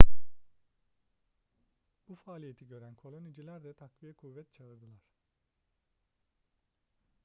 bu 2.09 2.15
faaliyeti 2.15 2.67
gören 2.67 2.95
koloniciler 2.95 3.63
de 3.63 3.73
takviye 3.73 4.13
kuvvet 4.13 4.53
çağırdılar 4.53 5.03